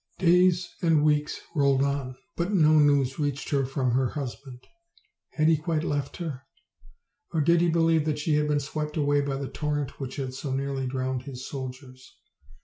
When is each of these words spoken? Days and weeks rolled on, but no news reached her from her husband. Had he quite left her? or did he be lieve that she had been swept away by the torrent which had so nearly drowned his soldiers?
Days 0.17 0.67
and 0.81 1.05
weeks 1.05 1.39
rolled 1.55 1.83
on, 1.83 2.15
but 2.35 2.51
no 2.51 2.79
news 2.79 3.19
reached 3.19 3.49
her 3.51 3.63
from 3.67 3.91
her 3.91 4.09
husband. 4.09 4.65
Had 5.33 5.47
he 5.47 5.57
quite 5.57 5.83
left 5.83 6.17
her? 6.17 6.41
or 7.33 7.39
did 7.41 7.61
he 7.61 7.69
be 7.69 7.77
lieve 7.81 8.05
that 8.05 8.17
she 8.17 8.33
had 8.33 8.47
been 8.47 8.59
swept 8.59 8.97
away 8.97 9.21
by 9.21 9.37
the 9.37 9.47
torrent 9.47 9.99
which 9.99 10.15
had 10.15 10.33
so 10.33 10.53
nearly 10.55 10.87
drowned 10.87 11.21
his 11.25 11.47
soldiers? 11.47 12.15